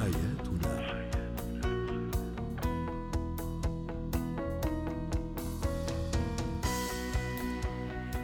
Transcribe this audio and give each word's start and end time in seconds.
حياتنا. 0.00 0.90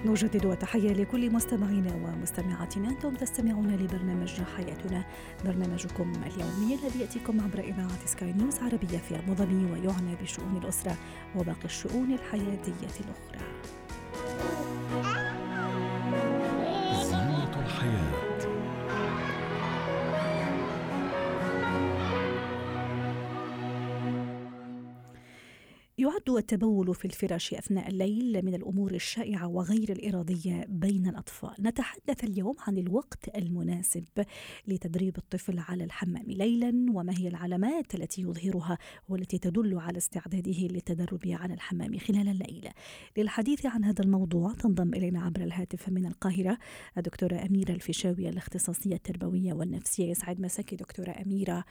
نجدد 0.04 0.46
التحية 0.46 0.92
لكل 0.92 1.30
مستمعينا 1.30 1.94
ومستمعاتنا. 1.94 2.88
أنتم 2.88 3.14
تستمعون 3.14 3.76
لبرنامج 3.76 4.42
حياتنا. 4.56 5.04
برنامجكم 5.44 6.12
اليومي 6.12 6.74
الذي 6.74 7.00
يأتيكم 7.00 7.40
عبر 7.40 7.58
إذاعة 7.58 8.06
سكاي 8.06 8.32
نيوز 8.32 8.58
عربية 8.58 8.98
في 8.98 9.18
أبو 9.18 9.34
ظبي 9.34 9.64
ويعنى 9.72 10.16
بشؤون 10.22 10.56
الأسرة 10.56 10.96
وباقي 11.36 11.64
الشؤون 11.64 12.12
الحياتية 12.12 12.72
الأخرى. 13.00 13.46
يعد 26.28 26.36
التبول 26.36 26.94
في 26.94 27.04
الفراش 27.04 27.54
أثناء 27.54 27.88
الليل 27.88 28.44
من 28.44 28.54
الأمور 28.54 28.94
الشائعة 28.94 29.48
وغير 29.48 29.92
الإرادية 29.92 30.66
بين 30.68 31.06
الأطفال. 31.08 31.54
نتحدث 31.60 32.24
اليوم 32.24 32.54
عن 32.66 32.78
الوقت 32.78 33.36
المناسب 33.36 34.04
لتدريب 34.68 35.18
الطفل 35.18 35.58
على 35.58 35.84
الحمام 35.84 36.24
ليلا 36.26 36.68
وما 36.68 37.18
هي 37.18 37.28
العلامات 37.28 37.94
التي 37.94 38.22
يظهرها 38.22 38.78
والتي 39.08 39.38
تدل 39.38 39.78
على 39.78 39.98
استعداده 39.98 40.58
للتدرب 40.60 41.20
على 41.26 41.54
الحمام 41.54 41.98
خلال 41.98 42.28
الليل. 42.28 42.68
للحديث 43.16 43.66
عن 43.66 43.84
هذا 43.84 44.04
الموضوع 44.04 44.52
تنضم 44.52 44.94
إلينا 44.94 45.22
عبر 45.22 45.40
الهاتف 45.40 45.88
من 45.88 46.06
القاهرة 46.06 46.58
الدكتورة 46.98 47.46
أميرة 47.46 47.72
الفيشاوي 47.72 48.28
الاختصاصية 48.28 48.94
التربوية 48.94 49.52
والنفسية. 49.52 50.10
يسعد 50.10 50.40
مساكي 50.40 50.76
دكتورة 50.76 51.10
أميرة. 51.26 51.64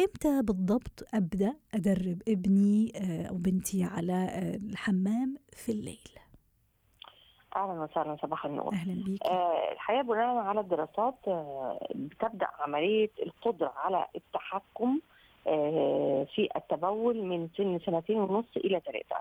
إمتى 0.00 0.42
بالضبط 0.42 1.04
أبدأ 1.14 1.54
أدرب 1.74 2.22
ابني 2.28 2.92
آه، 2.96 3.30
بنتي 3.32 3.54
بنتي 3.54 3.84
على 3.94 4.12
آه، 4.12 4.56
الحمام 4.70 5.36
في 5.52 5.72
الليل. 5.72 5.98
أهلا 7.56 7.72
وسهلا 7.82 8.16
صباح 8.22 8.44
النور. 8.44 8.72
أهلا 8.72 9.04
بيك. 9.04 9.22
آه 9.22 9.72
الحقيقة 9.72 10.02
بناء 10.02 10.36
على 10.36 10.60
الدراسات 10.60 11.14
آه 11.28 11.78
بتبدأ 11.94 12.48
عملية 12.60 13.10
القدرة 13.22 13.72
على 13.76 14.06
التحكم 14.16 15.00
آه 15.46 16.26
في 16.34 16.48
التبول 16.56 17.22
من 17.22 17.48
سن 17.56 17.78
سنتين 17.86 18.16
ونص 18.20 18.56
إلى 18.56 18.80
ثلاثة 18.80 19.16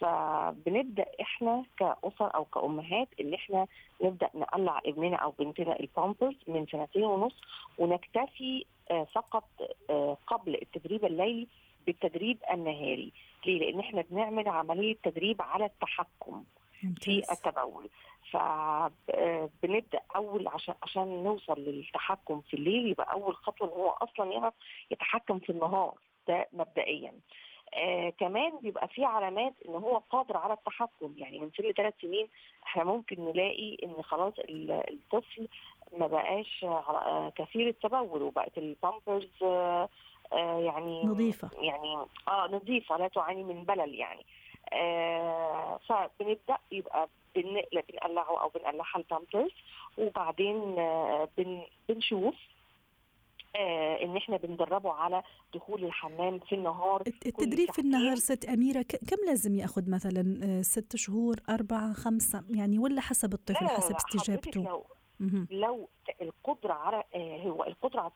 فبنبدأ 0.00 1.06
إحنا 1.20 1.64
كأسر 1.78 2.34
أو 2.34 2.44
كأمهات 2.44 3.08
إن 3.20 3.34
إحنا 3.34 3.66
نبدأ 4.02 4.30
نقلع 4.34 4.80
ابننا 4.86 5.16
أو 5.16 5.30
بنتنا 5.38 5.80
البامبرز 5.80 6.34
من 6.48 6.66
سنتين 6.66 7.04
ونص 7.04 7.34
ونكتفي 7.78 8.64
آه 8.90 9.04
فقط 9.04 9.44
آه 9.90 10.16
قبل 10.26 10.54
التدريب 10.62 11.04
الليلي 11.04 11.48
بالتدريب 11.86 12.38
النهاري. 12.52 13.12
ليه؟ 13.46 13.58
لأن 13.58 13.80
إحنا 13.80 14.02
بنعمل 14.10 14.48
عملية 14.48 14.96
تدريب 15.02 15.42
على 15.42 15.64
التحكم 15.64 16.44
في 17.00 17.22
التبول. 17.32 17.88
فبنبدا 18.30 20.00
أول 20.16 20.48
عشان 20.48 20.74
عشان 20.82 21.24
نوصل 21.24 21.60
للتحكم 21.60 22.40
في 22.40 22.54
الليل 22.54 22.86
يبقى 22.88 23.12
أول 23.12 23.34
خطوة 23.34 23.68
إن 23.68 23.72
هو 23.72 23.88
أصلا 23.90 24.32
يعرف 24.32 24.54
يتحكم 24.90 25.38
في 25.38 25.50
النهار 25.50 25.94
ده 26.28 26.48
مبدئيا. 26.52 27.12
آه 27.74 28.10
كمان 28.10 28.58
بيبقى 28.62 28.88
في 28.88 29.04
علامات 29.04 29.54
إن 29.68 29.74
هو 29.74 29.96
قادر 30.10 30.36
على 30.36 30.52
التحكم. 30.52 31.14
يعني 31.16 31.38
من 31.38 31.50
سن 31.58 31.72
ثلاث 31.72 31.94
سنين 32.02 32.28
إحنا 32.66 32.84
ممكن 32.84 33.24
نلاقي 33.24 33.76
إن 33.84 34.02
خلاص 34.02 34.32
الطفل 34.38 35.48
ما 35.98 36.06
بقاش 36.06 36.66
كثير 37.36 37.68
التبول 37.68 38.22
وبقت 38.22 38.58
البامبرز 38.58 39.28
آه 39.42 39.46
آه 39.82 39.88
يعني 40.38 41.02
نظيفة. 41.04 41.50
يعني 41.60 41.96
آه 42.28 42.48
نظيفة 42.52 42.96
لا 42.96 43.08
تعاني 43.08 43.42
من 43.44 43.64
بلل 43.64 43.94
يعني. 43.94 44.26
آه 44.72 45.80
فبنبدأ 45.88 46.56
يبقى 46.72 47.08
بنقلع 47.36 47.82
بنقلعه 47.90 48.40
أو 48.42 48.48
بنقلعها 48.48 48.96
البامبرز 48.96 49.50
وبعدين 49.98 50.78
آه 50.78 51.28
بن 51.38 51.62
بنشوف 51.88 52.34
آه 53.56 54.02
إن 54.04 54.16
إحنا 54.16 54.36
بندربه 54.36 54.92
على 54.92 55.22
دخول 55.54 55.84
الحمام 55.84 56.38
في 56.38 56.54
النهار. 56.54 57.02
التدريب 57.26 57.70
في 57.70 57.78
النهار 57.78 58.16
ست 58.16 58.44
أميرة 58.44 58.82
كم 58.82 59.16
لازم 59.26 59.54
يأخذ 59.54 59.90
مثلا 59.90 60.40
آه، 60.44 60.62
ست 60.62 60.96
شهور 60.96 61.36
أربعة 61.48 61.92
خمسة؟ 61.92 62.44
يعني 62.50 62.78
ولا 62.78 63.00
حسب 63.00 63.32
الطفل 63.34 63.68
حسب 63.68 63.94
استجابته؟ 63.96 64.84
لو 65.50 65.88
القدرة 66.22 66.72
على 66.72 67.02
آه، 67.14 67.42
هو 67.42 67.64
القدرة 67.64 68.00
على 68.00 68.10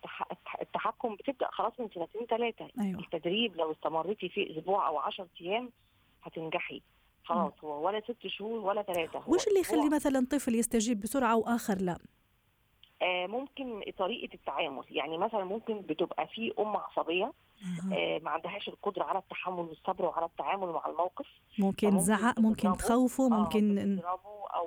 التحكم 0.63 1.15
بتبدأ 1.15 1.49
خلاص 1.53 1.73
من 1.81 1.89
سنتين 1.95 2.27
ثلاثة 2.27 2.69
أيوة. 2.81 3.01
التدريب 3.01 3.57
لو 3.57 3.73
استمرتي 3.73 4.29
فيه 4.29 4.59
أسبوع 4.59 4.89
أو 4.89 4.99
10 4.99 5.29
أيام 5.41 5.71
هتنجحي. 6.23 6.83
خلاص 7.25 7.53
هو 7.65 7.87
ولا 7.87 8.01
ست 8.01 8.27
شهور 8.27 8.61
ولا 8.61 8.83
ثلاثة 8.83 9.23
وش 9.27 9.49
اللي 9.49 9.61
يخلي 9.61 9.89
مثلا 9.89 10.27
طفل 10.31 10.55
يستجيب 10.55 11.01
بسرعة 11.01 11.37
واخر 11.37 11.79
لا؟ 11.81 11.99
آه 13.03 13.27
ممكن 13.27 13.83
طريقة 13.99 14.35
التعامل. 14.35 14.85
يعني 14.91 15.19
مثلا 15.19 15.45
ممكن 15.45 15.81
بتبقى 15.81 16.27
في 16.27 16.53
أم 16.59 16.77
عصبية 16.77 17.33
آه 17.93 18.19
ما 18.23 18.31
عندهاش 18.31 18.69
القدرة 18.69 19.05
على 19.05 19.19
التحمل 19.19 19.61
والصبر 19.61 20.05
وعلى 20.05 20.27
التعامل 20.27 20.67
مع 20.67 20.87
الموقف. 20.87 21.27
ممكن 21.59 21.99
زعق 21.99 22.41
ممكن 22.41 22.73
تخوفه 22.73 23.29
ممكن 23.29 23.99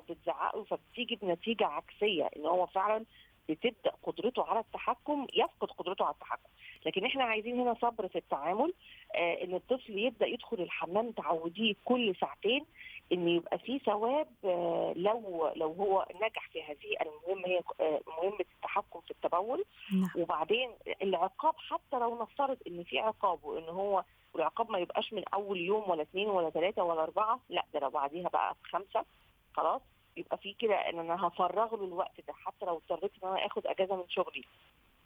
أو 0.10 0.14
بتزعقه 0.16 0.64
فبتيجي 0.64 1.16
بنتيجة 1.16 1.66
عكسية 1.66 2.30
إن 2.38 2.46
هو 2.46 2.66
فعلا 2.66 3.06
بتبدأ 3.50 3.92
قدرته 4.04 4.44
على 4.44 4.60
التحكم 4.60 5.28
يفقد 5.34 5.72
قدرته 5.72 6.06
على 6.06 6.14
التحكم. 6.14 6.50
لكن 6.86 7.06
إحنا 7.06 7.24
عايزين 7.24 7.60
هنا 7.60 7.74
صبر 7.82 8.08
في 8.08 8.18
التعامل 8.18 8.74
آه 9.16 9.44
إن 9.44 9.54
الطفل 9.56 10.00
يبدأ 10.00 10.26
يدخل 10.28 10.58
الحمام 10.62 11.12
تعوديه 11.12 11.74
كل 11.86 12.16
ساعتين 12.22 12.66
إن 13.12 13.28
يبقى 13.28 13.58
في 13.60 13.80
ثواب 13.80 14.28
آه 14.46 14.94
لو 14.96 15.52
لو 15.56 15.72
هو 15.74 16.06
نجح 16.16 16.50
في 16.50 16.64
هذه 16.64 16.96
المهمة 17.02 17.48
هي 17.48 17.62
آه 17.80 18.02
مهمة 18.08 18.46
التحكم 18.56 19.00
في 19.02 19.12
التبول. 19.12 19.64
نعم. 19.94 20.10
وبعدين 20.16 20.72
العقاب 21.02 21.54
حتى 21.58 22.00
لو 22.00 22.22
نفترض 22.22 22.58
إن 22.68 22.84
في 22.84 23.00
عقاب 23.00 23.44
وإن 23.44 23.70
هو 23.70 24.04
والعقاب 24.34 24.72
ما 24.72 24.80
يبقاش 24.80 25.14
من 25.14 25.24
أول 25.34 25.60
يوم 25.60 25.90
ولا 25.90 26.02
اثنين 26.02 26.28
ولا 26.30 26.50
ثلاثة 26.50 26.84
ولا 26.84 27.04
أربعة 27.04 27.40
لا 27.50 27.66
ده 27.74 27.80
لو 27.80 27.90
بعديها 27.90 28.30
بقى 28.30 28.56
خمسه 28.64 29.06
خلاص؟ 29.54 29.82
يبقى 30.18 30.38
في 30.38 30.54
كده 30.54 30.76
إن 30.76 31.00
أنا 31.00 31.28
هفرغ 31.28 31.76
له 31.76 31.84
الوقت 31.86 32.22
ده 32.28 32.34
حتى 32.34 32.66
لو 32.66 32.78
اضطريت 32.90 33.12
إن 33.24 33.30
أنا 33.30 33.46
آخد 33.46 33.68
أجازة 33.68 33.96
من 33.96 34.10
شغلي 34.10 34.44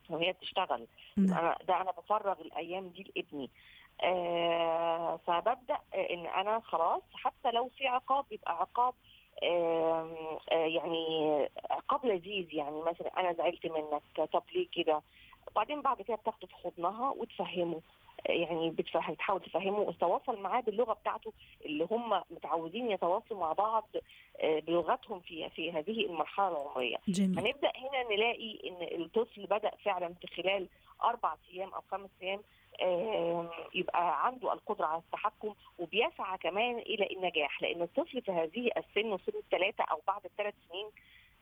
وهي 0.10 0.32
بتشتغل. 0.32 0.88
أنا 1.18 1.58
ده 1.68 1.82
أنا 1.82 1.92
بفرغ 1.92 2.42
الأيام 2.42 2.88
دي 2.90 3.12
لابني. 3.16 3.50
آه 4.04 5.20
فببدأ 5.28 5.78
إن 6.12 6.26
أنا 6.26 6.60
خلاص 6.60 7.02
حتى 7.14 7.52
لو 7.52 7.70
في 7.78 7.88
عقاب 7.88 8.26
يبقى 8.32 8.58
عقاب 8.60 8.94
آه 9.44 10.40
آه 10.52 10.56
يعني 10.66 11.06
عقاب 11.70 12.06
لذيذ. 12.06 12.54
يعني 12.54 12.82
مثلا 12.82 13.20
أنا 13.20 13.34
زعلت 13.34 13.66
منك 13.66 14.30
طب 14.34 14.44
ليه 14.56 14.68
كده؟ 14.72 15.02
وبعدين 15.48 15.82
بعد 15.82 16.02
كده 16.02 16.16
بتاخده 16.18 16.48
في 16.48 16.56
حضنها 16.56 17.10
وتفهمه. 17.10 17.82
يعني 18.30 18.70
بتحاول 18.70 19.42
تفهمه 19.42 19.80
وتتواصل 19.80 20.42
معاه 20.42 20.62
باللغة 20.62 20.94
بتاعته 20.94 21.34
اللي 21.66 21.88
هم 21.92 22.22
متعودين 22.32 22.92
يتواصلوا 22.92 23.40
مع 23.40 23.54
بعض 23.54 23.88
بلغتهم 24.44 25.20
في 25.20 25.50
في 25.50 25.72
هذه 25.72 26.06
المرحلة 26.06 26.48
العمرية. 26.48 26.98
جميل. 27.08 27.40
هنبدأ 27.40 27.72
هنا 27.76 28.04
نلاقي 28.16 28.70
إن 28.70 29.02
الطفل 29.02 29.46
بدأ 29.46 29.72
فعلا 29.86 30.14
في 30.14 30.28
خلال 30.42 30.68
أربع 31.04 31.36
أيام 31.54 31.74
أو 31.74 31.82
خمس 31.92 32.10
أيام 32.22 32.40
يبقى 33.74 34.26
عنده 34.26 34.54
القدرة 34.54 34.86
على 34.86 35.02
التحكم 35.02 35.54
وبيسعى 35.80 36.38
كمان 36.38 36.78
إلى 36.78 37.08
النجاح 37.12 37.62
لأن 37.62 37.82
الطفل 37.82 38.22
في 38.22 38.32
هذه 38.32 38.70
السن 38.78 39.14
وسن 39.14 39.34
الثلاثة 39.38 39.84
أو 39.84 40.02
بعد 40.08 40.26
الثلاث 40.26 40.54
سنين 40.70 40.86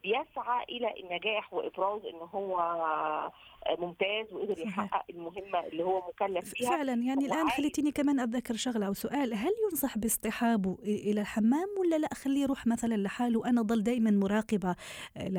بيسعى 0.03 0.63
إلى 0.69 0.93
النجاح 0.99 1.53
وإبراز 1.53 2.05
إن 2.05 2.19
هو 2.33 3.31
ممتاز 3.79 4.33
وقدر 4.33 4.59
يحقق 4.59 5.05
المهمة 5.09 5.59
اللي 5.59 5.83
هو 5.83 6.07
مكلف 6.07 6.53
فيها. 6.53 6.69
فعلا 6.69 6.93
يعني 6.93 7.25
الآن 7.25 7.49
خليتيني 7.49 7.91
كمان 7.91 8.19
أتذكر 8.19 8.53
شغلة 8.53 8.87
أو 8.87 8.93
سؤال. 8.93 9.33
هل 9.33 9.51
ينصح 9.63 9.97
باصطحابه 9.97 10.77
إلى 10.83 11.21
الحمام 11.21 11.67
ولا 11.79 11.95
لا؟ 11.95 12.13
خليه 12.13 12.41
يروح 12.43 12.67
مثلا 12.67 12.95
لحاله. 12.95 13.49
أنا 13.49 13.61
ضل 13.61 13.83
دائما 13.83 14.11
مراقبة 14.11 14.75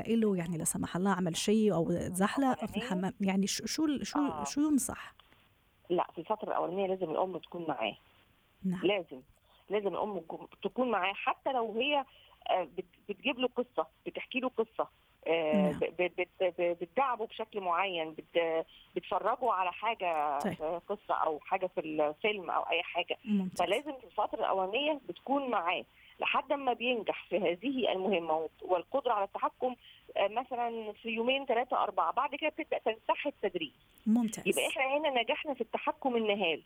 له 0.09 0.37
يعني 0.37 0.59
لا 0.59 0.65
سمح 0.65 0.97
الله 0.97 1.11
عمل 1.11 1.37
شيء 1.37 1.75
أو 1.75 1.91
زحلق 1.93 2.65
في 2.65 2.77
الحمام. 2.77 3.15
يعني 3.21 3.47
شو 3.47 3.67
شو 3.67 3.87
آه. 4.17 4.45
شو 4.45 4.61
ينصح؟ 4.61 5.15
لا 5.91 6.07
في 6.15 6.19
الفترة 6.19 6.49
الأولانية 6.49 6.87
لازم 6.87 7.11
الأم 7.11 7.39
تكون 7.39 7.67
معاه. 7.69 7.97
نعم. 8.65 8.81
لازم 8.83 9.21
لازم 9.71 9.89
الأم 9.89 10.21
تكون 10.63 10.91
معاه. 10.91 11.13
حتى 11.15 11.53
لو 11.53 11.73
هي 11.73 12.05
بتجيب 13.09 13.39
له 13.39 13.49
قصة 13.57 13.87
بتحكي 14.07 14.41
له 14.41 14.49
قصة 14.49 14.89
نعم. 15.29 15.79
بتدعبه 16.59 17.27
بشكل 17.27 17.61
معين 17.61 18.17
بتفرجه 18.97 19.53
على 19.53 19.73
حاجة 19.73 20.39
طيب. 20.39 20.53
في 20.55 20.81
قصة 20.89 21.15
أو 21.15 21.41
حاجة 21.41 21.67
في 21.67 21.81
الفيلم 21.81 22.51
أو 22.51 22.63
أي 22.63 22.83
حاجة 22.83 23.19
ممتاز. 23.25 23.59
فلازم 23.67 23.93
في 23.99 24.05
الفترة 24.05 24.39
الأولانية 24.41 25.01
بتكون 25.09 25.51
معاه 25.51 25.85
لحد 26.21 26.53
ما 26.53 26.73
بينجح 26.73 27.27
في 27.29 27.37
هذه 27.39 27.93
المهمة 27.93 28.49
والقدرة 28.63 29.13
على 29.13 29.25
التحكم 29.25 29.77
مثلا 30.21 30.93
في 30.93 31.09
يومين 31.09 31.47
ثلاثة 31.47 31.83
أربعة 31.83 32.13
بعد 32.13 32.35
كده 32.35 32.51
بتبدأ 32.51 32.79
تنسحب 32.79 33.33
تدريج 33.43 33.73
ممتاز 34.07 34.49
يبقى 34.49 34.67
إحنا 34.69 34.97
هنا 34.97 35.23
نجحنا 35.23 35.55
في 35.55 35.61
التحكم 35.61 36.17
النهاري 36.17 36.65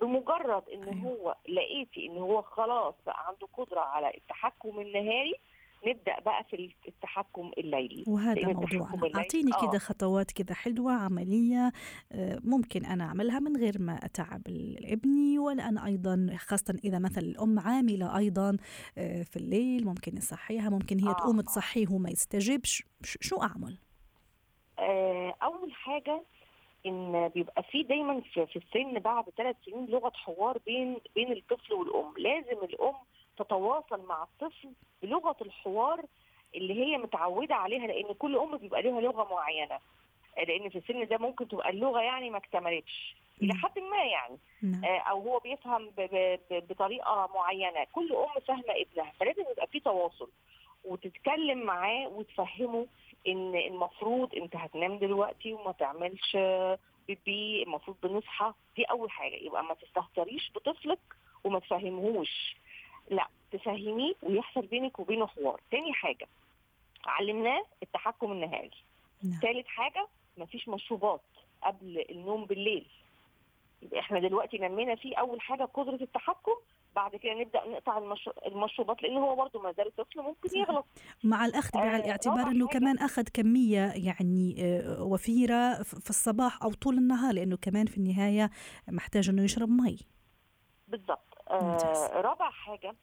بمجرد 0.00 0.68
إن 0.68 0.82
أيوة. 0.84 1.02
هو 1.04 1.34
لقيتي 1.48 2.06
إن 2.06 2.18
هو 2.18 2.42
خلاص 2.42 2.94
بقى 3.06 3.26
عنده 3.28 3.48
قدرة 3.56 3.80
على 3.80 4.14
التحكم 4.16 4.80
النهاري 4.80 5.34
نبدأ 5.86 6.20
بقى 6.20 6.44
في 6.44 6.70
التحكم 6.88 7.50
الليلي 7.58 8.04
وهذا 8.08 8.46
موضوعنا 8.46 8.94
الليلي- 8.94 9.16
أعطيني 9.18 9.50
آه. 9.54 9.68
كده 9.70 9.78
خطوات 9.78 10.30
كده 10.30 10.54
حلوة 10.54 10.92
عملية 10.92 11.72
آه، 12.12 12.40
ممكن 12.44 12.84
أنا 12.84 13.04
أعملها 13.04 13.38
من 13.40 13.56
غير 13.56 13.78
ما 13.80 13.94
أتعب 14.04 14.42
ال- 14.48 14.92
ابني 14.92 15.38
ولا 15.38 15.68
أنا 15.68 15.86
أيضا 15.86 16.26
خاصة 16.38 16.78
إذا 16.84 16.98
مثلا 16.98 17.24
الأم 17.24 17.58
عاملة 17.58 18.18
أيضا 18.18 18.56
آه، 18.98 19.22
في 19.22 19.36
الليل 19.36 19.84
ممكن 19.86 20.16
يصحيها 20.16 20.70
ممكن 20.70 20.98
هي 20.98 21.08
آه، 21.08 21.12
تقوم. 21.12 21.40
تصحيه 21.40 21.86
وما 21.90 22.10
يستجبش 22.10 22.82
شو 23.02 23.36
أعمل؟ 23.42 23.78
آه، 24.78 25.34
أول 25.42 25.72
حاجة 25.72 26.22
إن 26.86 27.28
بيبقى 27.28 27.62
في 27.62 27.82
دايما 27.82 28.20
في, 28.20 28.46
في 28.46 28.56
السن 28.56 28.98
بعد 28.98 29.24
ثلاث 29.36 29.56
سنين 29.66 29.86
لغة 29.86 30.12
حوار 30.14 30.58
بين 30.66 30.96
بين 31.14 31.32
الطفل 31.32 31.72
والأم 31.74 32.14
لازم 32.18 32.64
الأم 32.64 32.94
تتواصل 33.38 34.00
مع 34.06 34.22
الطفل 34.22 34.72
بلغة 35.02 35.36
الحوار 35.42 36.04
اللي 36.54 36.74
هي 36.74 36.98
متعودة 36.98 37.54
عليها 37.54 37.86
لأن 37.86 38.14
كل 38.14 38.36
أم 38.36 38.56
بيبقى 38.56 38.82
لها 38.82 39.00
لغة 39.00 39.34
معينة. 39.34 39.78
لأن 40.48 40.68
في 40.68 40.78
السن 40.78 41.06
ده 41.06 41.18
ممكن 41.18 41.48
تبقى 41.48 41.70
اللغة 41.70 42.00
يعني 42.00 42.30
ما 42.30 42.38
اكتملتش. 42.38 43.16
إلى 43.42 43.48
نعم. 43.48 43.58
حد 43.62 43.78
ما 43.78 44.04
يعني. 44.04 44.38
نعم. 44.62 44.84
آه، 44.84 44.98
أو 44.98 45.20
هو 45.20 45.38
بيفهم 45.38 45.90
بطريقة 46.50 47.28
معينة. 47.34 47.84
كل 47.92 48.12
أم 48.12 48.40
فاهمة 48.48 48.64
ابنها 48.68 49.12
فلازم 49.20 49.42
يبقى 49.52 49.66
في 49.66 49.80
تواصل 49.80 50.30
وتتكلم 50.84 51.58
معاه 51.58 52.08
وتفهمه 52.08 52.86
إن 53.28 53.54
المفروض 53.56 54.34
أنت 54.34 54.56
هتنام 54.56 54.98
دلوقتي 54.98 55.52
وما 55.52 55.72
تعملش 55.72 56.36
بيبي 57.08 57.62
المفروض 57.62 57.96
بنصحى. 58.02 58.52
دي 58.76 58.84
أول 58.84 59.10
حاجة. 59.10 59.34
يبقى 59.34 59.64
ما 59.64 59.74
تستهتريش 59.74 60.50
بطفلك 60.54 60.98
وما 61.44 61.58
تفهمهوش. 61.58 62.56
لا 63.10 63.28
تفهميه 63.52 64.12
ويحصل 64.22 64.66
بينك 64.66 64.98
وبينه 64.98 65.26
حوار 65.26 65.60
تاني 65.70 65.92
حاجة 65.92 66.28
علمناه 67.06 67.64
التحكم 67.82 68.32
النهاري 68.32 68.70
نعم 69.22 69.40
ثالث 69.42 69.66
حاجة 69.66 70.06
مفيش 70.38 70.68
مشروبات 70.68 71.20
قبل 71.62 72.04
النوم 72.10 72.44
بالليل 72.44 72.86
يبقى 73.82 74.00
إحنا 74.00 74.20
دلوقتي 74.20 74.58
نمينا 74.58 74.94
فيه 74.94 75.16
أول 75.16 75.40
حاجة 75.40 75.64
قدرة 75.64 75.98
التحكم 76.02 76.52
بعد 76.96 77.16
كده 77.16 77.34
نبدأ 77.34 77.68
نقطع 77.68 77.98
المش... 77.98 78.30
المشروبات 78.46 79.02
لأن 79.02 79.16
هو 79.16 79.36
برضه 79.36 79.60
ما 79.62 79.72
زال 79.72 79.96
طفل 79.96 80.20
ممكن. 80.22 80.58
يغلط 80.58 80.86
مع 81.24 81.46
الأخذ 81.46 81.70
بعين 81.78 81.88
آه، 81.94 81.96
الاعتبار 81.96 82.38
رابع 82.38 82.50
أنه 82.50 82.68
حاجة. 82.68 82.78
كمان 82.78 82.98
أخذ 82.98 83.22
كمية 83.34 83.92
يعني 83.96 84.56
آه، 84.58 85.02
وفيرة 85.02 85.82
ف- 85.82 85.94
في 85.98 86.10
الصباح 86.10 86.62
أو 86.62 86.72
طول 86.72 86.98
النهار 86.98 87.34
لأنه 87.34 87.56
كمان 87.56 87.86
في 87.86 87.96
النهاية 87.98 88.50
محتاج 88.88 89.28
أنه 89.28 89.44
يشرب 89.44 89.68
مي 89.68 89.98
ممتاز. 90.88 91.16
آه 91.50 92.20
رابع 92.20 92.50
حاجة 92.50 92.94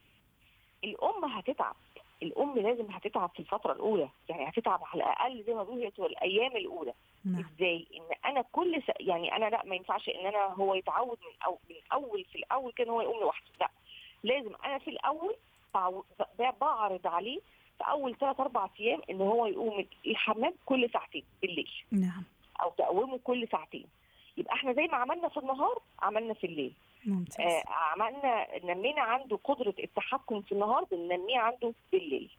الأم 0.83 1.25
هتتعب. 1.25 1.75
الأم 2.23 2.59
لازم 2.59 2.91
هتتعب 2.91 3.29
في 3.33 3.39
الفترة 3.39 3.71
الأولى. 3.73 4.09
يعني 4.29 4.49
هتتعب 4.49 4.83
على 4.83 5.03
الأقل 5.03 5.43
زي 5.43 5.53
ما 5.53 5.63
بيقولوا 5.63 5.83
هي 5.99 6.05
الأيام 6.05 6.57
الأولى. 6.57 6.93
نعم. 7.25 7.45
إزاي؟ 7.55 7.87
إن 7.95 8.29
أنا 8.31 8.41
كل 8.51 8.81
س... 8.87 8.91
يعني 8.99 9.35
أنا 9.35 9.45
لأ 9.45 9.61
ما 9.65 9.75
ينفعش 9.75 10.09
إن 10.09 10.25
أنا 10.25 10.45
هو 10.45 10.75
يتعود 10.75 11.17
من 11.21 11.43
أو 11.45 11.59
من 11.69 11.75
أول 11.93 12.25
في 12.31 12.37
الأول 12.37 12.71
كان 12.71 12.89
هو 12.89 13.01
يقوم 13.01 13.19
لوحده. 13.19 13.47
لأ 13.59 13.69
لازم 14.23 14.55
أنا 14.65 14.77
في 14.77 14.89
الأول 14.89 15.35
بعرض 16.61 17.07
عليه 17.07 17.39
في 17.77 17.83
أول 17.83 18.15
ثلاث 18.17 18.39
أربع 18.39 18.69
أيام 18.79 19.01
إن 19.09 19.21
هو 19.21 19.45
يقوم 19.45 19.85
الحمام 20.07 20.53
كل 20.65 20.89
ساعتين 20.93 21.23
بالليل. 21.41 21.71
نعم. 21.91 22.23
أو 22.61 22.69
تقومه 22.69 23.19
كل 23.23 23.47
ساعتين. 23.51 23.85
يبقى 24.37 24.53
إحنا 24.53 24.73
زي 24.73 24.87
ما 24.87 24.97
عملنا 24.97 25.29
في 25.29 25.37
النهار 25.37 25.81
عملنا 25.99 26.33
في 26.33 26.47
الليل. 26.47 26.73
ممتاز. 27.05 27.39
آه 27.45 27.63
عملنا 27.67 28.47
نمينا 28.63 29.01
عنده 29.01 29.39
قدرة 29.43 29.73
التحكم 29.83 30.41
في 30.41 30.51
النهار 30.51 30.83
بننميه 30.91 31.39
عنده 31.39 31.73
بالليل. 31.91 32.29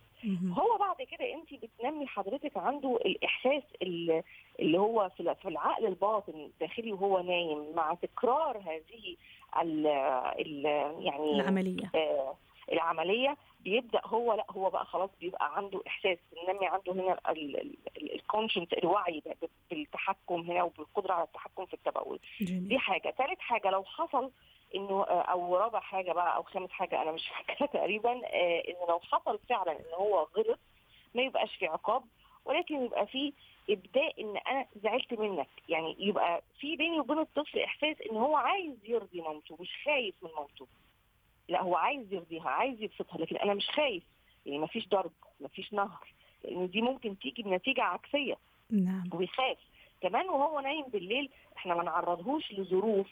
هو 0.58 0.76
بعد 0.78 0.96
كده 1.02 1.34
انت 1.34 1.54
بتنمي 1.64 2.06
حضرتك 2.06 2.56
عنده 2.56 2.96
الإحساس 2.96 3.62
ال- 3.82 4.22
اللي 4.60 4.78
هو 4.78 5.10
في 5.16 5.20
ال- 5.20 5.36
في 5.36 5.48
العقل 5.48 5.86
الباطن 5.86 6.32
الداخلي 6.34 6.92
وهو 6.92 7.20
نايم 7.20 7.74
مع 7.76 7.94
تكرار 7.94 8.58
هذه 8.58 9.16
ال 9.62 9.86
ال 9.86 10.64
يعني 11.04 11.30
العملية. 11.40 11.90
آه 11.94 12.34
العملية 12.72 13.36
بيبدأ 13.60 14.00
هو 14.04 14.34
لا 14.34 14.46
هو 14.50 14.70
بقى 14.70 14.86
خلاص 14.86 15.10
بيبقى 15.20 15.56
عنده 15.56 15.82
إحساس 15.86 16.18
بننمي 16.32 16.66
عنده 16.66 16.92
هنا 16.92 17.18
الكونشنت 17.96 18.72
الوعي 18.72 19.22
بالتحكم 19.70 20.40
هنا 20.40 20.62
وبالقدرة 20.62 21.12
على 21.12 21.24
التحكم 21.24 21.66
في 21.66 21.74
التبول. 21.74 22.18
دي 22.40 22.78
حاجة. 22.78 23.14
ثالث 23.18 23.38
حاجة 23.40 23.70
لو 23.70 23.84
حصل 23.84 24.30
إنه 24.74 25.02
آه، 25.02 25.22
أو 25.22 25.56
رابع 25.56 25.80
حاجة 25.80 26.12
بقى 26.12 26.36
أو 26.36 26.42
خامس 26.42 26.70
حاجة 26.70 27.02
أنا 27.02 27.12
مش 27.12 27.28
فاكرة 27.46 27.66
تقريبا 27.66 28.10
آه، 28.26 28.62
إنه 28.68 28.86
لو 28.88 29.00
حصل 29.00 29.38
فعلا 29.48 29.72
إن 29.72 29.94
هو 29.94 30.28
غلط 30.36 30.58
ما 31.14 31.22
يبقاش 31.22 31.56
في 31.56 31.66
عقاب 31.66 32.02
ولكن 32.44 32.84
يبقى 32.84 33.06
في 33.06 33.32
إبداء 33.70 34.20
إن 34.20 34.36
أنا 34.36 34.66
زعلت 34.82 35.12
منك. 35.14 35.48
يعني 35.68 35.96
يبقى 35.98 36.42
في 36.60 36.76
بيني 36.76 37.00
وبين 37.00 37.18
الطفل 37.18 37.58
إحساس 37.58 37.96
إن 38.10 38.16
هو 38.16 38.36
عايز 38.36 38.74
يرضي 38.84 39.20
مامته 39.20 39.56
مش 39.60 39.70
خايف 39.84 40.14
من 40.22 40.30
مامته. 40.36 40.66
لا 41.52 41.62
هو 41.62 41.76
عايز 41.76 42.12
يرضيها 42.12 42.48
عايز 42.48 42.82
يبسطها 42.82 43.18
لكن 43.18 43.36
أنا 43.36 43.54
مش 43.54 43.66
خايف. 43.68 44.02
يعني 44.46 44.58
ما 44.58 44.66
فيش 44.66 44.88
ضرب 44.88 45.12
ما 45.40 45.48
فيش 45.48 45.72
نهر. 45.72 46.12
لأن 46.44 46.70
دي 46.70 46.80
ممكن 46.82 47.18
تيجي 47.18 47.42
بنتيجة 47.42 47.82
عكسية. 47.82 48.36
نعم. 48.70 49.10
ويخاف. 49.12 49.58
كمان 50.00 50.28
وهو 50.28 50.60
نايم 50.60 50.84
بالليل 50.92 51.30
إحنا 51.56 51.74
ما 51.74 51.82
نعرضهوش 51.82 52.52
لظروف 52.52 53.06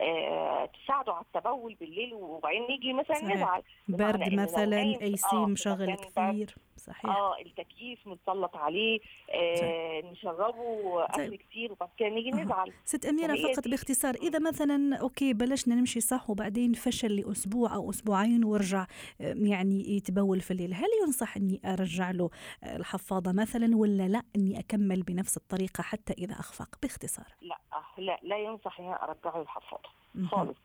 آه 0.00 0.66
تساعده 0.66 1.12
على 1.12 1.24
التبول 1.24 1.74
بالليل 1.74 2.14
وبعدين 2.14 2.62
نيجي 2.62 2.92
مثلا. 2.92 3.34
نزعل 3.34 3.62
برد 3.88 4.32
مثلا 4.34 4.82
AC 4.82 5.36
آه، 5.36 5.46
مشغل 5.46 5.94
كثير 5.94 6.54
صحيح. 6.86 7.06
آه 7.16 7.36
التكييف 7.46 8.06
متسلط 8.06 8.56
عليه 8.56 9.00
آه 9.30 10.00
نشربه 10.00 11.06
طيب. 11.06 11.32
اكل 11.32 11.36
كتير 11.36 11.72
وبعد 11.72 11.88
كده 11.98 12.08
نيجي. 12.08 12.30
نزعل. 12.30 12.72
ست 12.84 13.06
أميرة 13.06 13.34
فهي 13.34 13.54
فقط 13.54 13.68
باختصار 13.68 14.14
إذا 14.14 14.38
مثلا 14.38 14.96
okay 14.96 15.32
بلشنا 15.32 15.74
نمشي 15.74 16.00
صح 16.00 16.30
وبعدين 16.30 16.72
فشل 16.72 17.16
لأسبوع 17.16 17.74
أو 17.74 17.90
أسبوعين 17.90 18.44
ورجع 18.44 18.86
يعني 19.20 19.96
يتبول 19.96 20.40
في 20.40 20.50
الليل 20.50 20.74
هل 20.74 20.88
ينصح 21.06 21.36
أني 21.36 21.60
أرجع 21.64 22.10
له 22.10 22.30
آه، 22.64 22.76
الحفاضة 22.76 23.32
مثلا 23.32 23.76
ولا 23.76 24.08
لا 24.08 24.22
أني 24.36 24.58
أكمل 24.60 25.02
بنفس 25.02 25.36
الطريقة 25.36 25.82
حتى 25.82 26.12
إذا 26.12 26.34
أخفق؟ 26.34 26.68
باختصار. 26.82 27.26
لا 27.40 27.58
آه، 27.72 28.00
لا 28.00 28.18
لا 28.22 28.38
ينصح 28.38 28.80
ان 28.80 28.86
أنا 28.86 29.04
ارجعه 29.04 29.42
الحفاضة. 29.42 29.88
خالص. 30.30 30.56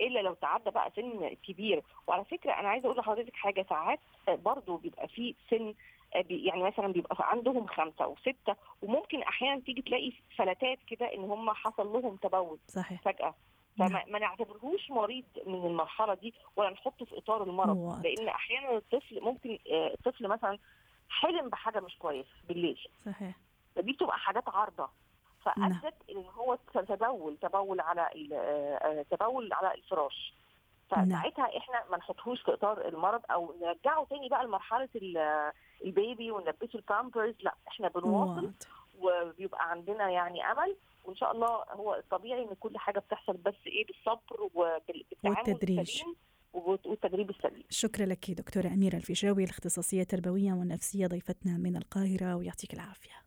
إلا 0.00 0.20
لو 0.20 0.34
تعدى 0.34 0.70
بقى 0.70 0.92
سن 0.96 1.34
كبير 1.48 1.82
وعلى 2.06 2.24
فكرة 2.24 2.52
أنا 2.52 2.68
عايزة 2.68 2.86
أقول 2.86 2.98
لحضرتك 2.98 3.34
حاجة 3.36 3.66
ساعات 3.68 4.00
برضو 4.28 4.76
بيبقى 4.76 5.08
في 5.08 5.34
سن 5.50 5.74
آه، 6.14 6.24
يعني 6.30 6.62
مثلا 6.62 6.86
بيبقى 6.92 7.16
عندهم 7.30 7.66
خمسة 7.66 8.06
وستة 8.06 8.56
وممكن 8.82 9.22
أحيانا 9.22 9.60
تيجي 9.60 9.82
تلاقي 9.82 10.12
فلتات 10.36 10.78
كده 10.86 11.14
إن 11.14 11.24
هم 11.24 11.50
حصل 11.50 11.92
لهم 11.92 12.16
تبول 12.16 12.58
صحيح 12.68 13.02
فجأة. 13.02 13.34
فما 13.78 14.04
ما 14.08 14.18
نعتبرهوش 14.18 14.90
مريض 14.90 15.24
من 15.46 15.66
المرحلة 15.66 16.14
دي 16.14 16.34
ولا 16.56 16.70
نحطه 16.70 17.04
في 17.04 17.18
إطار 17.18 17.42
المرض 17.42 17.76
واضح. 17.76 18.02
لأن 18.02 18.28
أحيانا 18.28 18.76
الطفل 18.76 19.20
ممكن 19.20 19.58
آه، 19.70 19.94
الطفل 19.94 20.28
مثلا 20.28 20.58
حلم 21.08 21.48
بحاجة 21.48 21.80
مش 21.80 21.98
كويس 21.98 22.26
بالليل 22.48 22.78
صحيح 23.06 23.36
فدي 23.76 23.92
بتبقى 23.92 24.18
حاجات 24.18 24.48
عارضة 24.48 24.88
فأدت 25.46 25.94
إن 26.10 26.24
هو 26.34 26.58
تبول 26.74 27.36
تبول 27.42 27.80
على 27.80 28.00
آه، 28.32 28.36
آه، 28.76 29.02
تبول 29.10 29.52
على 29.52 29.74
الفراش 29.74 30.34
نعم. 30.96 31.06
فساعتها 31.08 31.58
إحنا 31.58 31.84
ما 31.90 31.96
نحطهوش 31.96 32.42
في 32.42 32.52
إطار 32.52 32.88
المرض 32.88 33.20
أو 33.30 33.54
نرجعه 33.60 34.04
تاني 34.10 34.28
بقى 34.28 34.44
لمرحلة 34.44 34.88
ال- 34.96 35.52
ال 35.84 35.93
baby 35.93 36.30
ونلبسه 36.30 36.74
البامبرز 36.78 37.34
لا 37.40 37.54
إحنا 37.68 37.88
بنواصل. 37.88 38.50
وبيبقى 38.98 39.70
عندنا 39.70 40.10
يعني 40.10 40.52
أمل 40.52 40.76
وإن 41.04 41.16
شاء 41.16 41.32
الله 41.32 41.48
هو 41.72 41.94
الطبيعي 41.94 42.42
إن 42.42 42.54
كل 42.60 42.78
حاجة 42.78 42.98
بتحصل 42.98 43.36
بس 43.36 43.54
إيه 43.66 43.86
بالصبر 43.86 44.48
وبالتعامل 44.54 45.36
والتدريج. 45.48 46.02
والتدريب 46.52 47.30
السليم 47.30 47.62
شكرا 47.70 48.06
لك 48.06 48.30
دكتورة 48.30 48.66
أميرة 48.66 48.96
الفيشاوي 48.96 49.44
الأختصاصية 49.44 50.00
التربوية 50.02 50.52
والنفسية 50.52 51.06
ضيفتنا 51.06 51.52
من 51.56 51.76
القاهرة 51.76 52.36
ويعطيك 52.36 52.74
العافية 52.74 53.25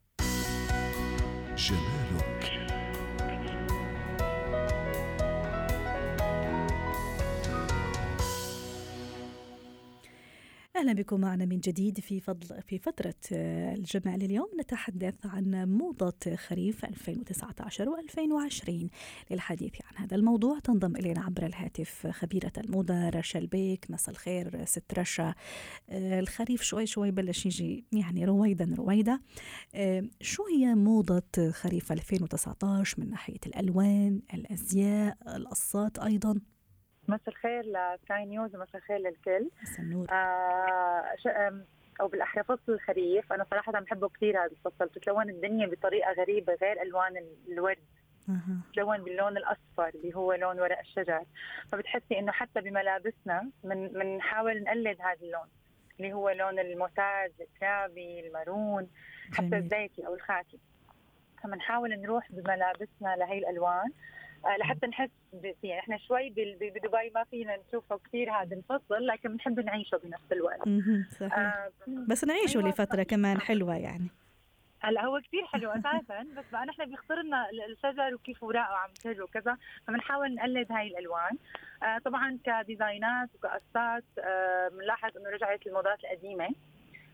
جمالك. 1.59 2.58
أهلا 10.79 10.93
بكم 10.93 11.19
معنا 11.19 11.45
من 11.45 11.59
جديد 11.59 11.99
في 11.99 12.19
فضل 12.19 12.61
في 12.61 12.77
فترة 12.77 13.15
آه، 13.33 13.73
الجمع 13.73 14.15
لليوم. 14.15 14.49
نتحدث 14.59 15.25
عن 15.25 15.77
موضة 15.77 16.35
خريف 16.35 16.85
2019 16.85 17.85
و2020 17.85 18.71
للحديث 19.31 19.73
عن 19.85 20.03
هذا 20.03 20.15
الموضوع 20.15 20.59
تنضم 20.59 20.95
إلينا 20.95 21.21
عبر 21.21 21.45
الهاتف 21.45 22.07
خبيرة 22.07 22.51
الموضة 22.57 23.09
رشا 23.09 23.39
البيك. 23.39 23.85
مساء 23.89 24.09
الخير 24.09 24.65
ست 24.65 24.99
رشا. 24.99 25.33
آه، 25.89 26.19
الخريف 26.19 26.61
شوي 26.61 26.85
شوي 26.85 27.11
بلش 27.11 27.45
يجي 27.45 27.85
يعني 27.91 28.25
رويدا 28.25 28.75
رويدا 28.77 29.19
آه، 29.75 30.03
شو 30.21 30.43
هي 30.45 30.75
موضة 30.75 31.51
خريف 31.51 31.91
2019 31.91 33.01
من 33.01 33.09
ناحية 33.09 33.39
الألوان 33.45 34.21
الأزياء 34.33 35.17
القصات 35.27 35.99
أيضا؟ 35.99 36.39
مساء 37.09 37.29
الخير 37.29 37.63
لسكاي 37.65 38.25
نيوز 38.25 38.55
ومساء 38.55 38.77
الخير 38.77 38.97
للكل. 38.97 39.49
مساء 39.61 39.79
النور. 39.79 40.07
آه 40.11 41.63
أو 42.01 42.07
بالاحرى 42.07 42.43
فصل 42.43 42.71
الخريف 42.71 43.33
أنا 43.33 43.43
صراحة 43.43 43.71
بحبه 43.71 44.09
كثير 44.09 44.37
هذا 44.37 44.51
الفصل. 44.51 44.85
بتتلون 44.85 45.29
الدنيا 45.29 45.67
بطريقة 45.67 46.11
غريبة 46.11 46.53
غير 46.53 46.81
ألوان 46.81 47.25
الورد. 47.47 47.77
تلون 48.73 49.03
باللون 49.03 49.37
الأصفر 49.37 49.89
اللي 49.95 50.15
هو 50.15 50.33
لون 50.33 50.59
ورق 50.59 50.79
الشجر. 50.79 51.23
فبتحسي 51.71 52.19
إنه 52.19 52.31
حتى 52.31 52.61
بملابسنا 52.61 53.49
من 53.63 53.87
بنحاول 53.87 54.63
نقلد 54.63 55.01
هذا 55.01 55.21
اللون. 55.21 55.47
اللي 55.97 56.13
هو 56.13 56.29
لون 56.29 56.59
الموتاج 56.59 57.31
الترابي 57.39 58.27
المارون 58.27 58.89
حتى 59.33 59.57
الزيتي 59.57 60.07
أو 60.07 60.13
الخاتي. 60.15 60.59
فبنحاول 61.43 62.01
نروح 62.01 62.31
بملابسنا 62.31 63.15
لهي 63.15 63.37
الألوان. 63.37 63.91
لحتى 64.59 64.87
نحس 64.87 65.09
يعني 65.63 65.79
إحنا 65.79 65.97
شوي 65.97 66.29
بدبي 66.29 67.11
ما 67.15 67.23
فينا 67.23 67.57
نشوفه 67.67 67.97
كثير 67.97 68.31
هذا 68.31 68.55
الفصل 68.55 69.07
لكن 69.07 69.33
بنحب 69.33 69.59
نعيشه 69.59 69.97
بنفس 69.97 70.31
الوقت. 70.31 70.69
صحيح. 71.19 71.39
آه 71.39 71.71
بس 72.07 72.23
نعيشه 72.23 72.59
أيوة 72.59 72.69
لفترة 72.69 73.03
كمان 73.03 73.41
حلوة 73.41 73.75
يعني. 73.75 74.09
هلا 74.81 75.05
هو 75.05 75.21
كثير 75.21 75.45
حلو 75.45 75.69
أساسا 75.71 76.23
بس 76.37 76.45
بقى 76.51 76.65
نحن 76.65 76.85
بيخطر 76.85 77.21
لنا 77.21 77.45
الشجر 77.69 78.15
وكيف 78.15 78.43
أوراقه 78.43 78.75
عم 78.75 78.89
تهج 79.03 79.21
وكذا 79.21 79.57
فبنحاول 79.87 80.35
نقلد 80.35 80.71
هاي 80.71 80.87
الألوان. 80.87 81.37
آه 81.83 81.97
طبعا 81.97 82.39
كديزاينات 82.43 83.29
وكقصات 83.35 84.03
بنلاحظ 84.71 85.17
آه 85.17 85.19
إنه 85.19 85.29
رجعت 85.29 85.67
الموضات 85.67 85.99
القديمة. 86.03 86.49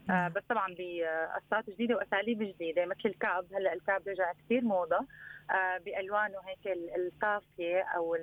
آه 0.09 0.27
بس 0.27 0.43
طبعا 0.49 0.75
بقصات 0.79 1.69
جديدة 1.69 1.95
وأساليب 1.95 2.43
جديدة 2.43 2.85
مثل 2.85 2.99
الكاب. 3.05 3.45
هلأ 3.53 3.73
الكاب 3.73 4.07
رجع 4.07 4.33
كثير 4.33 4.61
موضة. 4.61 4.95
آه 4.97 5.05
بألوانه 5.85 6.37
هيك 6.45 6.77
الصافيه 6.97 7.81
أو 7.95 8.17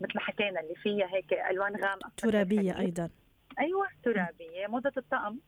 مثل 0.00 0.12
ما 0.14 0.20
حكينا 0.20 0.60
اللي 0.60 0.74
فيها 0.74 1.06
هيك 1.14 1.32
ألوان 1.32 1.76
غامقة. 1.76 2.10
ترابية 2.16 2.78
أيضا. 2.78 3.10
أيوه 3.58 3.88
ترابية. 4.04 4.66
موضة 4.66 4.92
الطقم 4.96 5.38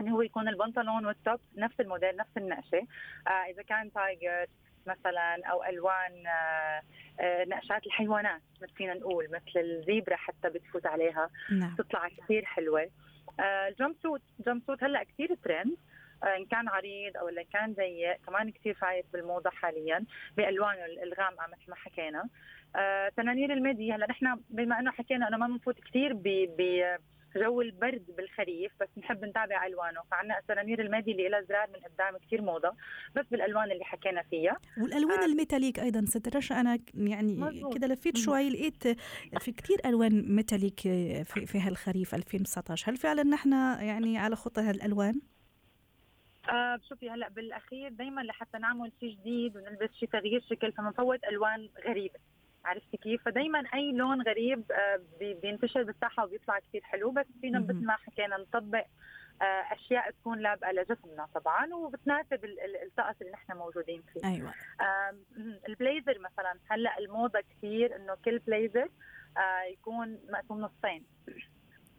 انه 0.00 0.14
هو 0.14 0.22
يكون 0.22 0.48
البنطلون 0.48 1.06
وال 1.06 1.20
top 1.20 1.40
نفس 1.56 1.80
الموديل 1.80 2.16
نفس 2.16 2.36
النقشة. 2.36 2.86
آه 3.26 3.50
إذا 3.50 3.62
كان 3.62 3.92
tiger 3.92 4.46
مثلا 4.86 5.40
أو 5.46 5.64
ألوان 5.64 6.26
آه 6.26 6.82
آه 7.20 7.44
نقشات 7.44 7.86
الحيوانات 7.86 8.42
مثل 8.62 8.72
فينا 8.74 8.94
نقول 8.94 9.24
مثل 9.30 9.60
ال 9.60 9.69
zebra 9.69 10.16
حتى 10.16 10.48
بتفوت 10.48 10.86
عليها. 10.86 11.30
نعم. 11.50 11.74
تطلع 11.78 12.08
كثير 12.08 12.44
حلوة. 12.44 12.90
آه 13.40 13.68
ال 13.68 13.71
jumpsuit 13.71 13.96
jumpsuit 14.02 14.84
هلأ 14.84 15.02
كثير 15.04 15.34
ترند. 15.44 15.76
آه، 15.76 15.76
إن 16.24 16.44
كان 16.44 16.68
عريض 16.68 17.16
أو 17.16 17.28
ان 17.28 17.42
كان 17.52 17.72
ضيق 17.72 18.16
كمان 18.26 18.50
كثير 18.50 18.74
فايت 18.74 19.06
بالموضة 19.12 19.50
حاليا 19.50 20.04
بالوانه 20.36 20.84
الغامقة 20.84 21.46
مثل 21.46 21.70
ما 21.70 21.76
حكينا. 21.76 22.28
آه 22.76 23.08
تنانير 23.08 23.52
ال 23.52 23.60
midi 23.60 23.92
هلأ 23.92 24.06
نحن 24.10 24.40
بما 24.50 24.80
إنه 24.80 24.90
حكينا 24.90 25.28
إنه 25.28 25.36
ما 25.36 25.46
بنفوت 25.46 25.80
كثير 25.80 26.12
ب 26.14 26.28
جو 27.36 27.60
البرد 27.60 28.04
بالخريف 28.16 28.72
بس 28.80 28.88
نحب 28.98 29.24
نتابع 29.24 29.66
ألوانه. 29.66 30.00
فعنا 30.10 30.38
التنانير 30.38 30.80
ال 30.80 30.86
midi 30.86 31.12
اللي 31.12 31.28
لها 31.28 31.42
زرار 31.42 31.68
من 31.68 31.76
قدام 31.76 32.18
كثير 32.26 32.42
موضة 32.42 32.72
بس 33.16 33.24
بالألوان 33.30 33.72
اللي 33.72 33.84
حكينا 33.84 34.22
فيها. 34.22 34.56
والألوان 34.80 35.18
آه 35.18 35.24
ال 35.24 35.30
metallic 35.30 35.78
أيضا 35.78 36.04
ست 36.04 36.36
رشا 36.36 36.60
أنا 36.60 36.78
يعني 36.94 37.62
كذا 37.74 37.86
لفيت 37.86 38.16
شوي 38.16 38.50
لقيت 38.50 38.88
في 39.38 39.52
كثير 39.52 39.78
ألوان 39.84 40.36
metallic 40.36 40.80
في, 40.80 41.46
في 41.46 41.60
هالخريف 41.60 42.14
2019 42.14 42.92
هل 42.92 42.96
فعلا 42.96 43.22
نحن 43.22 43.52
يعني 43.80 44.18
على 44.18 44.36
خطى 44.36 44.60
هالألوان؟ 44.60 45.20
آه 46.48 46.80
شوفي 46.88 47.10
هلا 47.10 47.28
بالأخير 47.28 47.92
دائما 47.92 48.20
لحتى 48.20 48.58
نعمل 48.58 48.92
شيء 49.00 49.16
جديد 49.16 49.56
ونلبس 49.56 49.94
شيء 49.94 50.08
تغيير 50.08 50.40
شكل 50.50 50.72
فبنفوت 50.72 51.24
ألوان 51.24 51.68
غريبة. 51.86 52.18
عرفتي 52.64 52.96
كيف؟ 52.96 53.24
فدائما 53.24 53.58
أي 53.74 53.92
لون 53.92 54.22
غريب 54.22 54.72
آه 54.72 55.00
بينتشر 55.42 55.82
بالساحه 55.82 56.24
وبيطلع 56.24 56.58
كثير 56.58 56.82
حلو 56.82 57.10
بس 57.10 57.26
فينا 57.40 57.58
مثل 57.58 57.84
ما 57.84 57.92
حكينا 57.96 58.36
نطبق 58.36 58.84
آه 59.42 59.44
أشياء 59.44 60.10
تكون 60.10 60.38
لابقة 60.38 60.72
لجسمنا 60.72 61.26
طبعا 61.34 61.74
وبتناسب 61.74 62.44
الطقس 62.86 63.22
اللي 63.22 63.32
نحن 63.32 63.52
موجودين 63.56 64.02
فيه. 64.12 64.28
أيوه. 64.28 64.52
البليزر 65.68 66.18
مثلا 66.18 66.58
هلأ 66.70 66.98
الموضة 66.98 67.40
كثير 67.40 67.96
إنه 67.96 68.14
كل 68.24 68.38
بليزر 68.38 68.88
آه 69.36 69.62
يكون 69.72 70.18
مقسوم 70.30 70.60
نصين. 70.60 71.04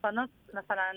فنص 0.04 0.30
مثلا 0.54 0.94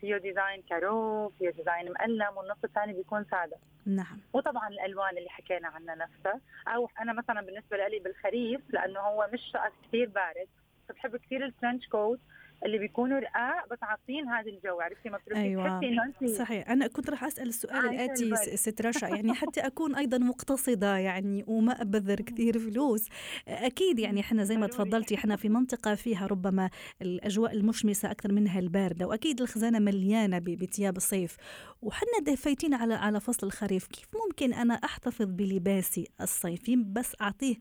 فيه 0.00 0.16
design 0.16 0.62
كارو 0.62 1.28
فيه 1.28 1.50
design 1.50 1.90
مقلم 1.92 2.36
والنص 2.36 2.64
الثاني 2.64 2.92
بيكون 2.92 3.24
سادة. 3.30 3.56
نعم. 3.86 4.20
وطبعا 4.32 4.68
الألوان 4.68 5.18
اللي 5.18 5.30
حكينا 5.30 5.68
عنها 5.68 5.94
نفسها. 5.94 6.40
أو 6.68 6.90
أنا 7.00 7.12
مثلا 7.12 7.40
بالنسبة 7.40 7.76
لي 7.76 7.98
بالخريف 7.98 8.60
لأنه 8.70 9.00
هو 9.00 9.28
مش 9.32 9.40
شغف 9.52 9.72
كثير 9.88 10.08
بارد. 10.08 10.48
فبحب 10.88 11.16
كثير 11.16 11.44
ال 11.44 11.50
trench 11.50 11.88
coat 11.88 12.20
اللي 12.64 12.78
بيكونوا 12.78 13.18
رقاق 13.18 13.68
بس 13.70 13.78
عاطين 13.82 14.28
هذا 14.28 14.50
الجو 14.50 14.80
عرفتي؟ 14.80 15.08
ما 15.08 15.18
أيوة. 15.34 15.80
تحسي 15.80 16.34
صحيح. 16.34 16.70
أنا 16.70 16.86
كنت 16.86 17.10
راح 17.10 17.24
أسأل 17.24 17.48
السؤال 17.48 17.88
الآتي 17.88 18.56
ست 18.56 18.82
رشا 18.82 19.06
يعني 19.06 19.34
حتى 19.34 19.60
أكون 19.60 19.94
أيضا 19.94 20.18
مقتصدة 20.18 20.96
يعني 20.96 21.44
وما 21.46 21.82
أبذر 21.82 22.20
كثير 22.20 22.58
فلوس. 22.58 23.08
أكيد 23.48 23.98
يعني 23.98 24.20
إحنا 24.20 24.44
زي 24.44 24.56
ما 24.56 24.66
تفضلتي 24.66 25.14
إحنا 25.14 25.36
في 25.36 25.48
منطقة 25.48 25.94
فيها 25.94 26.26
ربما 26.26 26.70
الأجواء 27.02 27.52
المشمسة 27.52 28.10
أكثر 28.10 28.32
منها 28.32 28.58
الباردة 28.58 29.06
وأكيد 29.06 29.40
الخزانة 29.40 29.78
مليانة 29.78 30.38
بثياب 30.38 30.96
الصيف. 30.96 31.36
وحنا 31.82 32.18
دفيتينا 32.22 32.76
على 32.76 32.94
على 32.94 33.20
فصل 33.20 33.46
الخريف 33.46 33.86
كيف 33.86 34.08
ممكن 34.26 34.52
أنا 34.52 34.74
أحتفظ 34.74 35.26
بلباسي 35.26 36.08
الصيفي 36.20 36.76
بس 36.76 37.16
أعطيه 37.20 37.56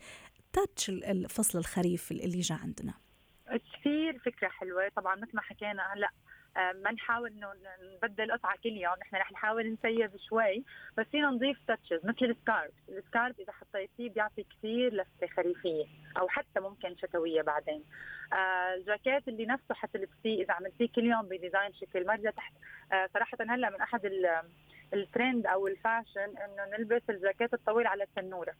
تاتش 0.54 0.92
فصل 1.30 1.60
الخريف 1.60 2.12
اللي 2.12 2.40
جاء 2.40 2.58
عندنا؟ 2.58 3.05
كثير 4.06 4.20
فكرة 4.20 4.48
حلوة. 4.48 4.90
طبعا 4.96 5.16
مثل 5.16 5.32
ما 5.34 5.42
حكينا 5.42 5.94
هلأ 5.94 6.10
آه، 6.58 6.72
ما 6.72 6.92
نحاول 6.92 7.32
إنه 7.32 7.48
نبدل 7.96 8.32
قطعة 8.32 8.58
كل 8.64 8.70
يوم. 8.70 8.94
نحن 9.02 9.16
رح 9.16 9.32
نحاول 9.32 9.74
نسيب 9.74 10.18
شوي 10.30 10.64
بس 10.98 11.06
فينا 11.06 11.30
نضيف 11.30 11.58
touches 11.68 12.06
مثل 12.06 12.26
ال 12.26 12.34
scarf 12.34 12.74
ال 12.90 12.98
scarf 12.98 13.40
إذا 13.40 13.52
حطيتيه 13.52 14.10
بيعطي 14.10 14.44
كثير 14.44 14.94
look 14.94 15.28
خريفية 15.36 15.86
أو 16.18 16.28
حتى 16.28 16.60
ممكن 16.60 16.96
شتوية 16.96 17.42
بعدين. 17.42 17.84
آه 18.34 18.74
الجاكيت 18.74 19.28
اللي 19.28 19.46
نفسه 19.46 19.76
حتلبسيه 19.76 20.44
إذا 20.44 20.54
عملتيه 20.54 20.88
كل 20.96 21.06
يوم 21.06 21.22
ب 21.22 21.29
design 21.29 21.74
شكل 21.74 22.08
مرجع 22.08 22.30
تحت. 22.30 22.54
آه 22.92 23.10
صراحة 23.14 23.38
هلأ 23.40 23.70
من 23.70 23.82
أحد 23.82 24.12
الترند 24.94 25.46
أو 25.46 25.68
ال 25.68 25.76
fashion 25.77 26.38
إنه 26.38 26.78
نلبس 26.78 27.02
الجاكيت 27.10 27.54
الطويل 27.54 27.88
على 27.88 28.04
التنورة 28.04 28.54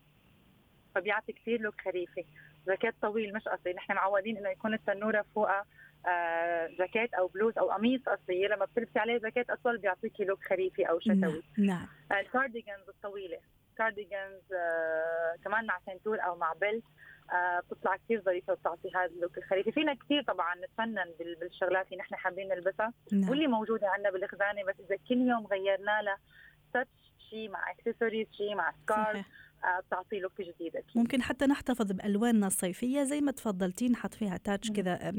فبيعطي 0.96 1.34
كثير 1.34 1.62
look 1.62 1.82
خريفي. 1.82 2.26
جاكيت 2.68 2.96
طويل 3.02 3.34
مش 3.34 3.48
قصير. 3.48 3.76
نحن 3.76 3.94
معودين 3.94 4.38
إنه 4.38 4.50
يكون 4.50 4.74
التنورة 4.74 5.26
فوقها 5.36 5.66
آه 6.08 6.68
جاكيت 6.80 7.14
أو 7.14 7.28
بلوز 7.28 7.58
أو 7.58 7.72
قميص 7.72 8.02
قصير. 8.02 8.56
لما 8.56 8.66
بتلبسي 8.66 9.00
عليه 9.00 9.18
جاكيت 9.18 9.50
أطول 9.50 9.78
بيعطيكي 9.78 10.24
look 10.24 10.44
خريفي 10.44 10.90
أو 10.90 11.00
شتوي. 11.00 11.44
نعم, 11.58 11.68
نعم. 11.68 11.88
آه 12.12 12.20
ال 12.20 12.27
cardigans 12.27 12.90
الطويلة. 12.90 13.38
cardigans 13.78 14.54
آه 14.54 15.36
كمان 15.44 15.66
مع 15.66 15.80
سنتور 15.86 16.20
أو 16.26 16.36
مع 16.36 16.54
belt 16.54 16.84
آه 17.32 17.60
بتطلع 17.60 17.96
كثير 17.96 18.22
ظريفة 18.22 18.54
وبتعطي 18.54 18.92
هذا 18.96 19.06
ال 19.06 19.12
look 19.12 19.38
الخريفي. 19.38 19.72
فينا 19.72 19.94
كثير 19.94 20.24
طبعا 20.24 20.56
نتفنن 20.56 21.14
بالشغلات 21.40 21.86
اللي 21.86 21.98
نحن 21.98 22.16
حابين 22.16 22.48
نلبسها. 22.50 22.94
نعم. 23.12 23.30
واللي 23.30 23.48
موجودة 23.48 23.88
عندنا 23.90 24.12
بالخزانة 24.12 24.64
بس 24.64 24.76
إذا 24.80 24.98
كل 25.10 25.18
يوم 25.18 25.48
غيرنا 25.48 26.02
لها 26.02 26.18
شيء 27.30 27.50
مع 27.50 27.72
اكسسوارز 27.72 28.28
شيء 28.32 28.56
مع 28.56 28.72
scarf 28.72 29.26
بتعطي 29.88 30.20
look 30.20 30.42
جديد 30.42 30.76
أكيد. 30.76 30.98
ممكن 30.98 31.22
حتى 31.22 31.46
نحتفظ 31.46 31.92
بألواننا 31.92 32.48
الصيفية 32.48 33.04
زي 33.04 33.22
ما 33.22 33.32
تفضلتي 33.32 33.90
نحط 33.90 34.14
فيها 34.14 34.38
touch 34.38 34.72
كذا 34.72 35.14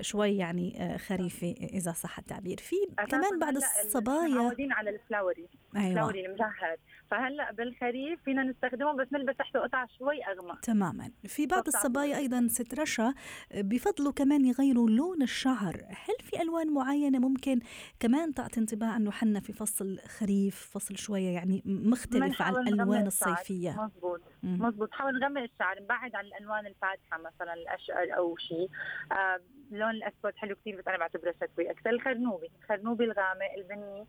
شوي 0.00 0.36
يعني 0.36 0.82
آه، 0.82 0.96
خريفي 0.96 1.52
إذا 1.52 1.92
صح 1.92 2.18
التعبير. 2.18 2.56
في 2.58 2.76
كمان 3.10 3.38
بعض 3.38 3.54
الصبايا 3.56 4.28
معودين 4.28 4.72
على 4.72 4.90
الفلاوري. 4.90 5.48
أيوة. 5.76 6.10
المجهز. 6.10 6.78
فهلأ 7.10 7.52
بالخريف 7.52 8.22
فينا 8.24 8.42
نستخدمه 8.42 8.92
بس 8.92 9.12
نلبس 9.12 9.36
تحته 9.36 9.60
قطع 9.60 9.86
شوي 9.98 10.24
أغمق. 10.24 10.60
تماما. 10.60 11.10
في 11.24 11.46
بعض 11.46 11.66
الصبايا 11.66 12.16
أيضا 12.16 12.46
ست 12.48 12.80
رشا. 12.80 13.14
بفضلوا 13.54 14.12
كمان 14.12 14.44
يغيروا 14.44 14.90
لون 14.90 15.22
الشعر. 15.22 15.74
هل 15.88 16.16
في 16.20 16.42
ألوان 16.42 16.74
معينة 16.74 17.18
ممكن 17.18 17.60
كمان 18.00 18.34
تعطي 18.34 18.60
انطباع 18.60 18.96
إنه 18.96 19.10
حنا 19.10 19.40
في 19.40 19.52
فصل 19.52 19.98
خريف 19.98 20.70
فصل 20.74 20.96
شوية 20.96 21.30
يعني 21.34 21.62
مختلف 21.66 22.42
عن 22.42 22.56
الألوان. 22.56 23.06
الصيفية؟ 23.06 23.70
مزبوط 23.70 24.20
مم. 24.42 24.62
مزبوط 24.62 24.90
حاول 24.92 25.18
نغمق 25.18 25.42
الشعر. 25.42 25.82
نبعد 25.82 26.14
عن 26.14 26.24
الألوان 26.24 26.66
الفاتحة 26.66 27.18
مثلا 27.18 27.54
الأشقر 27.54 28.16
أو 28.16 28.36
شيء 28.36 28.70
آه 29.12 29.40
اللون 29.72 29.90
الأسود 29.90 30.36
حلو 30.36 30.56
كثير 30.56 30.76
بس 30.80 30.88
أنا 30.88 30.98
بعتبره 30.98 31.32
شتوي. 31.32 31.70
أكثر 31.70 31.90
الخرنوبي. 31.90 32.48
الخرنوبي 32.62 33.04
الغامق 33.04 33.52
البني. 33.58 34.06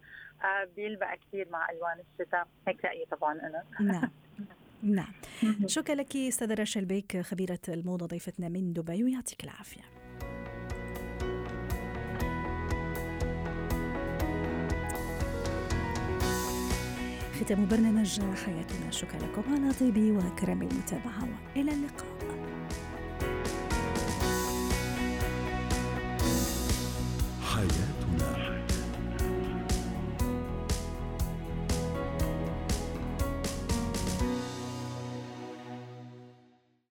بيلبق 0.76 1.08
كثير 1.16 1.48
مع 1.50 1.70
ألوان 1.72 1.98
الشتاء. 2.00 2.48
هيك 2.68 2.86
رأيي 2.86 3.06
طبعا 3.06 3.34
أنا. 3.34 3.64
نعم. 3.80 4.10
نعم. 4.98 5.14
شكرا 5.66 5.96
لك 5.96 6.16
أستاذة 6.16 6.54
رشا 6.54 6.80
البيك 6.80 7.18
خبيرة 7.22 7.60
الموضة 7.70 8.06
ضيفتنا 8.06 8.50
من 8.50 8.74
دبي 8.74 9.04
ويعطيك 9.04 9.44
العافية. 9.44 9.82
ختام 17.42 17.68
برنامج 17.68 18.22
حياتنا. 18.22 18.92
شكرا 18.92 19.20
لكم 19.20 19.54
على 19.54 19.74
طيب 19.74 19.98
وكرم 19.98 20.62
المتابعه 20.62 21.28
وإلى 21.56 21.72
اللقاء. 21.74 22.57